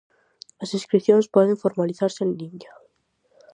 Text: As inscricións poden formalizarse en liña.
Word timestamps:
As 0.63 0.73
inscricións 0.77 1.31
poden 1.35 1.61
formalizarse 1.63 2.21
en 2.27 2.31
liña. 2.39 2.71